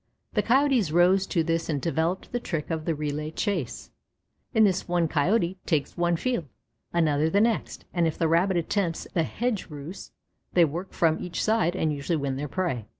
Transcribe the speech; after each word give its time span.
The 0.33 0.41
Coyotes 0.41 0.89
rose 0.91 1.27
to 1.27 1.43
this 1.43 1.69
and 1.69 1.79
developed 1.79 2.31
the 2.31 2.39
trick 2.39 2.71
of 2.71 2.85
the 2.85 2.95
relay 2.95 3.29
chase. 3.29 3.91
In 4.51 4.63
this 4.63 4.87
one 4.87 5.07
Coyote 5.07 5.59
takes 5.67 5.95
one 5.95 6.15
field, 6.15 6.45
another 6.91 7.29
the 7.29 7.39
next, 7.39 7.85
and 7.93 8.07
if 8.07 8.17
the 8.17 8.27
Rabbit 8.27 8.57
attempts 8.57 9.05
the 9.13 9.21
"hedge 9.21 9.69
ruse" 9.69 10.09
they 10.53 10.65
work 10.65 10.91
from 10.93 11.19
each 11.23 11.43
side 11.43 11.75
and 11.75 11.93
usually 11.93 12.17
win 12.17 12.35
their 12.35 12.47
prey. 12.47 12.87